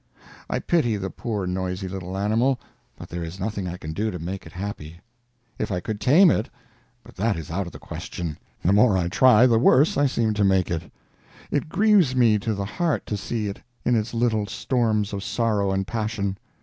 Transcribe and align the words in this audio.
I 0.49 0.57
pity 0.57 0.97
the 0.97 1.11
poor 1.11 1.45
noisy 1.45 1.87
little 1.87 2.17
animal, 2.17 2.59
but 2.97 3.09
there 3.09 3.23
is 3.23 3.39
nothing 3.39 3.67
I 3.67 3.77
can 3.77 3.93
do 3.93 4.09
to 4.09 4.17
make 4.17 4.47
it 4.47 4.51
happy. 4.51 4.99
If 5.59 5.71
I 5.71 5.79
could 5.79 6.01
tame 6.01 6.31
it 6.31 6.49
but 7.03 7.15
that 7.17 7.37
is 7.37 7.51
out 7.51 7.67
of 7.67 7.71
the 7.71 7.77
question; 7.77 8.39
the 8.65 8.73
more 8.73 8.97
I 8.97 9.09
try 9.09 9.45
the 9.45 9.59
worse 9.59 9.97
I 9.97 10.07
seem 10.07 10.33
to 10.33 10.43
make 10.43 10.71
it. 10.71 10.91
It 11.51 11.69
grieves 11.69 12.15
me 12.15 12.39
to 12.39 12.55
the 12.55 12.65
heart 12.65 13.05
to 13.05 13.15
see 13.15 13.47
it 13.47 13.61
in 13.85 13.95
its 13.95 14.11
little 14.15 14.47
storms 14.47 15.13
of 15.13 15.23
sorrow 15.23 15.69
and 15.71 15.85
passion. 15.85 16.39